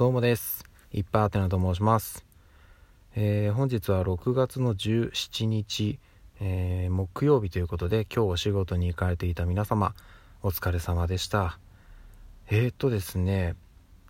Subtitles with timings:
[0.00, 0.64] どうもです。
[0.94, 2.24] いっぱいあてなと申します、
[3.14, 5.98] えー、本日は6月の17日、
[6.40, 9.94] えー、木曜日ということで今日お仕事に行かれていた皆様
[10.42, 11.58] お疲れ様でした。
[12.48, 13.56] えー、っとですね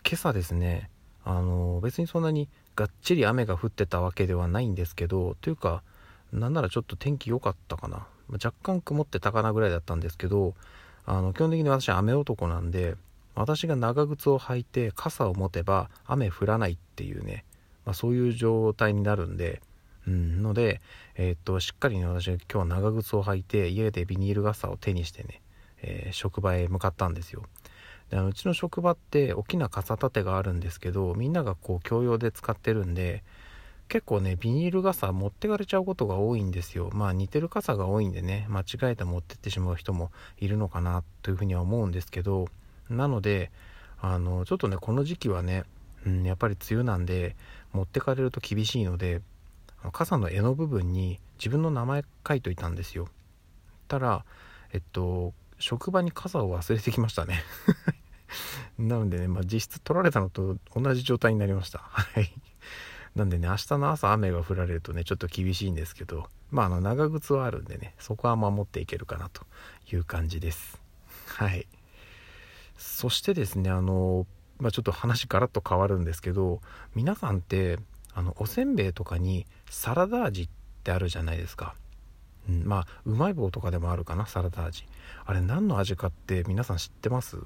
[0.07, 0.89] 今朝ですね
[1.25, 5.83] あの別にそんなにがっちり雨が降ってたわけではないんですけどというか
[6.31, 8.07] なんならちょっと天気良かったかな。
[8.31, 10.53] 若干曇ってたかなぐらいだったんですけど
[11.05, 12.95] あの基本的に私雨男なんで
[13.35, 17.45] 私が長靴を履いて傘を持てば雨降らないっていうね、
[17.85, 19.61] まあ、そういう状態になるんで、
[20.07, 20.81] うん、ので、
[21.15, 25.41] えー、っとしっかりね私が今日は長靴を履いて家でビニール傘を手にしてね、
[25.81, 27.43] えー、職場へ向かったんですよ。
[28.09, 33.23] であのうちの職場って大きな傘立てがあるんですけどみんながこう共用で使ってるんで
[33.87, 42.47] 結構ねビニール傘持ってかれちゃうことが多いんですよまあ似てる傘が多いんでね間違えて持ってってしまう人もいるのかなというふうには思うんですけど
[42.91, 43.51] なので
[43.99, 45.63] あのちょっとねこの時期はね、
[46.05, 47.35] うん、やっぱり梅雨なんで
[47.73, 49.21] 持ってかれると厳しいので
[49.91, 53.07] 傘の柄の部分に自分の名前書いといたんですよ。
[53.87, 54.25] たら
[54.73, 57.43] えっと職場に傘を忘れてきましたね。
[58.77, 61.79] なのでね、まあ、実質取られたのと同じ状態になりました。
[61.79, 62.31] はい。
[63.15, 69.45] なんでね明日の朝雨が降られるとねちょっと厳しいんですけどまああの長靴はあるんでねそこは守っていけるかなと
[69.91, 70.81] いう感じです。
[71.27, 71.67] はい。
[72.81, 74.25] そしてですねあの、
[74.59, 76.61] まあ、ちょっと話ガラッと変わるんですけど
[76.95, 77.77] 皆さんって
[78.13, 80.49] あのおせんべいとかにサラダ味っ
[80.83, 81.75] てあるじゃないですか、
[82.49, 84.85] うん、まあうまい棒とかでもあるかなサラダ味。
[85.25, 87.37] あれ何の味かって皆さん知ってます？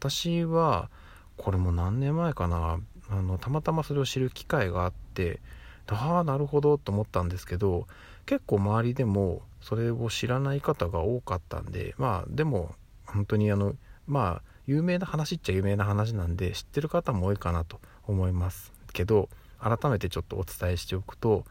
[0.00, 0.90] 私は
[1.36, 2.80] これも何年前かな。
[3.10, 5.40] あのたまたまそれを知る機会があって
[5.86, 7.86] ああなるほどと思ったんですけど
[8.26, 12.74] 結構周りでもそれを知らない方が多かったんでまあでも
[13.06, 13.74] 本当にあの
[14.06, 21.46] まあ有名な話っちゃ有名な話なんで知ってる方も多いかなと思いますけど改めてちょっとお伝えしておくと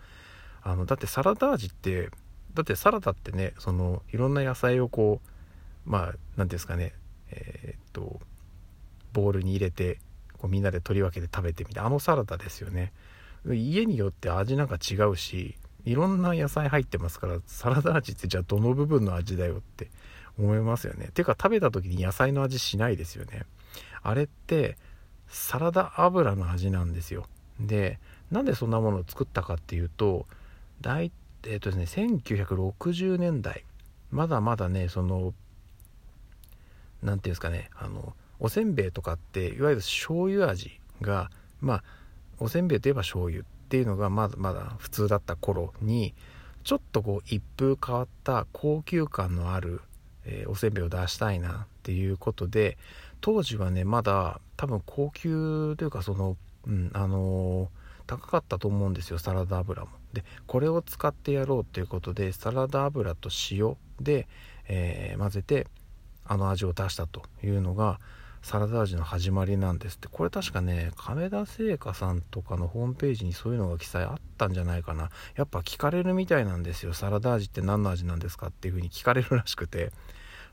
[0.62, 2.12] あのだってサラダ味って
[2.54, 5.20] だってサラダってねそのいろんな野菜をこ
[5.86, 6.94] うまあ何ですかね
[7.32, 8.20] えー、っと
[9.14, 10.00] ボウルに入れて
[10.38, 12.94] こうみんなで取り分けて食べてみてあのサラダですよね。
[13.46, 19.90] 家によって味なんか違うしいろんな野菜入ってますからサラダ味ってじゃあどの部分の味だよって
[20.40, 21.10] 思いますよね。
[21.14, 23.44] ていうか食べた時に野菜の味しないですよね。
[24.04, 24.78] あれって
[25.28, 27.26] サラダ油の味なんですよ。
[27.60, 28.00] で、
[28.32, 30.26] なんでそんなものを作ったかっていうと、
[30.82, 31.12] 大
[31.46, 33.64] えっ、とですね、1960年代、
[34.12, 35.34] まだまだね、その、
[37.02, 41.84] 何ていうんですかね、あの、おせんべいとかっていわゆる醤油味がまあ
[42.40, 46.14] おせんべいといえば醤油っていうのがまだまだ普通だった頃に
[46.64, 49.82] ちょっとこう一風変わった高級感のある
[50.28, 52.78] えー、おせんべいを出したいなっていうことで
[53.22, 57.68] 当時はねまだ多分高級というかその、うん、あのー、
[58.06, 59.90] 高かったと思うんですよサラダ油も。
[60.14, 64.28] でこれを使ってやろうっていうことでサラダ油と塩で、
[64.68, 65.68] えー、混ぜて
[66.26, 68.00] あの味を出したというのが
[68.42, 70.08] サラダ味の始まりなんですって。
[70.08, 75.10] これ確かね亀田製菓さんとかのホームページにそういうのが記載あったんじゃないかな。
[75.36, 79.92] やっぱ聞かれるみたいなんですよサラダ味って何の味なんですかっていう風に聞かれるらしくて。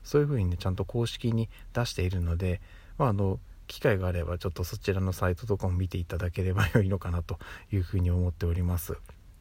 [0.05, 2.61] そういう風にねちゃんと公式に出しているので
[2.97, 7.39] まああの機会があればちょっとそちらのサイトとかも見ていただければ良いのかなと
[7.73, 8.95] いうふうに思っております。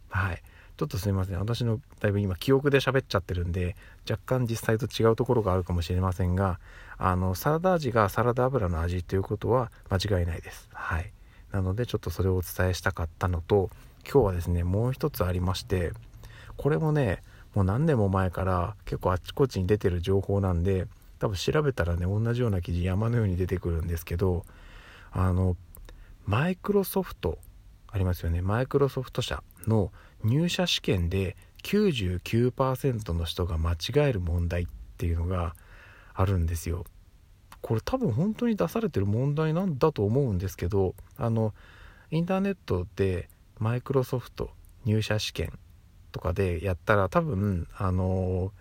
[0.08, 0.42] はい。
[0.76, 1.38] ちょっとすいません。
[1.38, 3.76] 私のだいぶ今記憶で喋っちゃってるんで
[4.10, 6.58] 若干実際と違うところがあるかもしれませんが
[6.98, 10.68] あのサラダ味がサラダ油の味ということは間違いないです。
[10.72, 11.12] はい。
[11.52, 13.70] なのでちょっとそれをお伝えしたかったのと
[14.10, 15.92] 今日はですねもう一つありまして
[16.56, 17.22] これもね
[17.54, 20.86] もう何年も前から結構あっちこっちに出てる情報なんで
[21.18, 24.44] 多分調べたらね同じような記事山のように出てくるんですけど
[25.12, 25.56] あの
[26.26, 27.38] マイクロソフト
[27.90, 29.92] ありますよねマイクロソフト社の
[30.24, 34.66] 入社試験で99%の人が間違える問題っ
[34.98, 35.54] ていうのが
[36.12, 36.84] あるんですよ。
[37.60, 41.54] これ多分本当に出されてる問題なんだと思うんですけどあの
[42.10, 44.50] インターネットでマイクロソフト
[44.84, 45.58] 入社試験
[46.14, 48.52] とかでやったら多分あの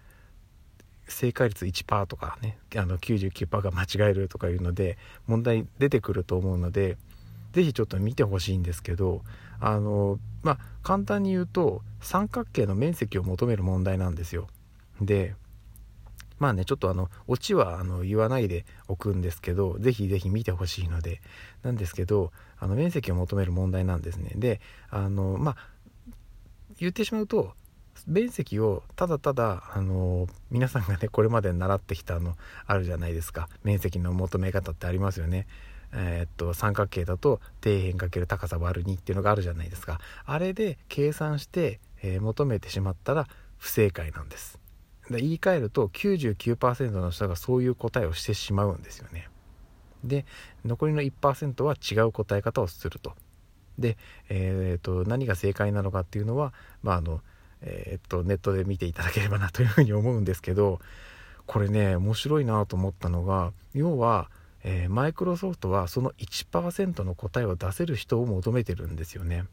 [1.07, 4.97] 正解率1%とかねあの99%が間違えるとかいうので
[5.27, 6.97] 問題出てくると思うので
[7.51, 9.21] 是非ちょっと見てほしいんですけど
[9.59, 14.47] あのまあ簡単に言うと三角形の面積を求める問題なんですよ。
[14.99, 15.35] で
[16.39, 21.21] まあねちょっとあのオチはあの言わないでおくんですけど是非是非見てほしいので
[21.61, 24.31] なんですけどあの面積を求める問題なんですね。
[24.35, 24.59] で
[24.89, 25.72] あのまあ
[26.79, 27.53] 言ってしまうと
[28.07, 32.35] 面積をただただあの皆さんがねこれまで習ってきたの
[32.65, 33.47] あるじゃないですか。
[33.63, 35.47] 面積の求め方ってありますよね。
[35.93, 39.99] えー、っと三角形だと底辺かける高さ割る2っていうのがあるじゃないですか。
[40.25, 43.27] あれで計算して、えー、求めてしまったら
[43.57, 44.59] 不正解なんです。
[45.09, 49.29] で言い換えると99%の人がそういう答えをしてしまうんですよね。
[50.03, 50.25] で
[50.65, 53.13] 残りの1%は違う答え方をすると。
[53.79, 53.97] で、
[54.29, 57.21] えーと、何が正解なのかっていうのは、まああの
[57.61, 60.79] えーと、ネットで見ていただければなというふうに思うんですけど
[61.45, 64.29] これね面白いなと思ったのが要は
[64.89, 69.45] マイクロソフトはその1%の答えを出せる人を求めてるんですよね。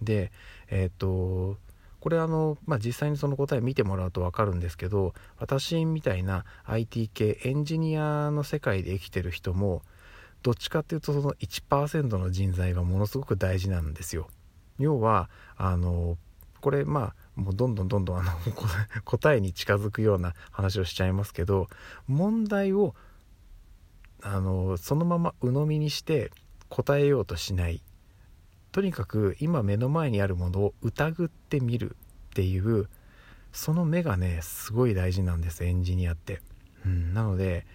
[0.00, 0.30] で
[0.68, 1.56] えっ、と
[2.00, 9.82] これあの、まあ、実際にその答え見てもらうと分かるんですけど私みたいな IT 系エンジニアの世界で生きてる人も
[10.42, 14.28] どっちかっていうとその1%の人材がものすごく大事なんですよ。
[14.78, 16.18] 要はあの
[16.60, 18.30] これまあもうどんどんどんどんあの
[19.04, 21.68] 答えに近づくような話をしちゃいますけど
[22.06, 22.94] 問題を
[24.22, 26.30] あのそのまま鵜呑みにして
[26.68, 27.82] 答えようとしない
[28.70, 31.96] とにかく今目の前にあるものを疑ってみる
[32.30, 32.88] っていう
[33.52, 36.40] その目がねすごい大事なんですエンジニアって。
[36.84, 37.66] うん、なので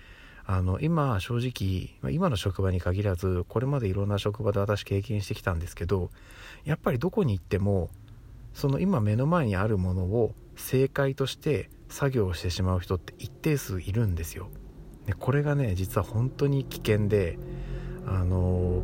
[0.49, 6.09] あの今正直今の職場に限らずこれまでいろんな職場で私経験してきたんですけど
[6.63, 7.89] やっぱりどこに行っても
[8.53, 14.49] その今目の前にあるものを正解として作業をしてしまう人って一定数いるんですよ。
[15.05, 17.37] でこれがね実は本当に危険で
[18.05, 18.81] あの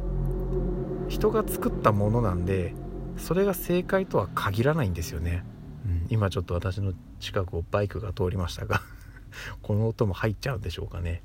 [1.08, 2.74] 人が作ったものなんで
[3.18, 5.44] それが正解とは限らないんですよね、
[5.86, 8.82] うん、今ちょっと私の近くをバイクが通りましたが
[9.62, 11.22] この音も入っちゃうんでしょうかね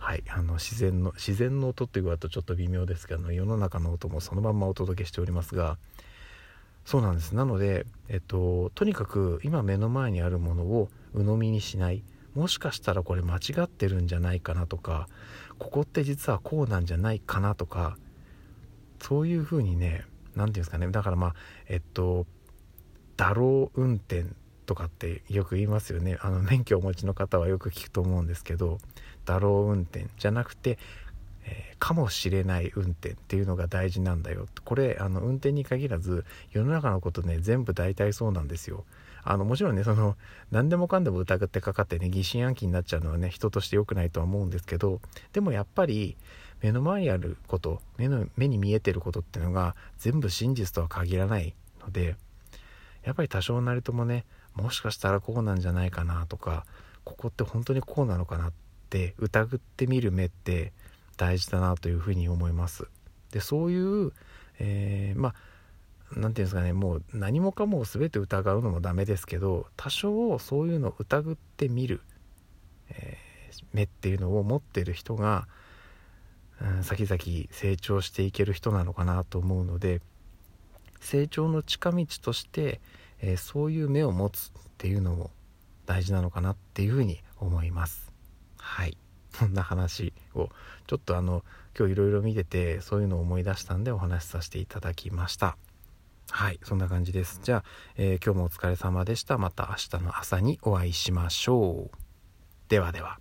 [0.00, 5.76] はいあの自然の自然の音って言われるとちょっと微妙ですけど世の中の音もそのまんまお届けしておりますが
[6.86, 7.34] そうなんです。
[7.34, 12.02] なので、えっと、とにかく今目の前にあるものを鵜呑みにしない。
[12.34, 15.08] もしかしたらこれ間違ってるんじゃないかなとか
[15.58, 17.96] ここって実はこうなんじゃないかなとか
[19.00, 20.04] そういうふうにね
[20.36, 20.88] 何て言うんですかね。
[20.90, 21.34] だからまあ
[21.68, 22.26] えっと
[23.16, 24.26] だろう運転
[24.70, 26.16] とかってよく言いますよね。
[26.20, 28.78] あの免許をお持ちの方はよく聞くと思うんですけど
[29.24, 30.78] だろう運転じゃなくて、
[31.44, 34.46] えー、かもしれない運転っていうのが大事なんだよ。
[34.64, 38.84] これあの運転に限らず世の中のことね全部大体そうなんですよ。
[39.24, 40.16] あのもちろんねその
[40.52, 45.00] 何でもかんでも疑ってかかってね疑心暗鬼になっちゃうのはね人として良くないとは思うんですけど
[45.32, 46.16] でもやっぱり
[46.62, 52.14] 目の前にあること目の目に見えてることっていうのが全部真実とは限らないので
[53.04, 54.24] やっぱり多少なりともね
[54.54, 56.64] もしかしたらこうなんじゃないかなとか
[57.04, 58.52] ここって本当にこうなのかなっ
[58.90, 60.72] て疑ってみる目って
[61.16, 62.88] 大事だなというふうに思います。
[63.32, 64.12] でそういう、
[64.58, 65.34] えー、まあ
[66.12, 72.00] 何て言うんですかねもう何もかも全て疑うのもダメですけど多少そういうのを疑ってみる、
[72.88, 75.46] えー、目っていうのを持ってる人が
[76.62, 80.00] うん、先々成長していける人なのかなと思うので
[81.00, 82.78] 成長の近道として、
[83.20, 85.30] えー、そういう目を持つっていうのも
[85.86, 88.12] 大事なのかなっていうふうに思います。
[88.58, 88.96] はい。
[89.30, 90.50] そんな話を
[90.86, 91.44] ちょっとあの
[91.78, 95.56] 今日いろいろ見ててそういうのを思い出したんでお話しさせていただきました。
[96.30, 96.60] はい。
[96.62, 97.40] そんな感じです。
[97.42, 97.64] じゃあ、
[97.96, 99.38] えー、今日もお疲れ様でした。
[99.38, 101.96] また明日の朝にお会いしましょう。
[102.68, 103.18] ではでは。